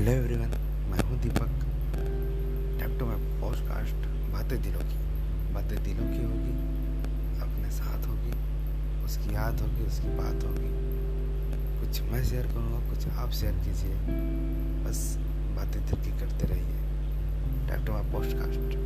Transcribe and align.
Hello 0.00 0.12
everyone 0.12 0.48
मैं 0.90 1.02
हूँ 1.04 1.20
Deepak. 1.22 1.48
Tap 2.80 2.98
to 3.00 3.06
my 3.06 3.40
podcast 3.40 4.06
बातें 4.32 4.62
दिलों 4.62 4.80
की। 4.80 4.96
बातें 5.54 5.82
दिलों 5.84 6.06
की 6.06 6.22
होगी, 6.24 6.54
अपने 7.40 7.70
साथ 7.70 8.06
होगी, 8.06 8.32
उसकी 9.04 9.34
याद 9.34 9.60
होगी, 9.60 9.86
उसकी 9.86 10.08
बात 10.08 10.44
होगी। 10.44 10.70
कुछ 11.80 12.02
मैं 12.02 12.24
शेयर 12.24 12.46
करूँगा, 12.46 12.90
कुछ 12.90 13.08
आप 13.08 13.30
शेयर 13.30 13.52
कीजिए। 13.52 13.94
बस 14.84 15.16
बातें 15.56 15.86
दिल 15.86 16.04
की 16.04 16.18
करते 16.20 16.46
रहिए। 16.46 16.80
Tap 17.68 17.86
to 17.86 17.92
my 17.92 18.12
podcast 18.12 18.79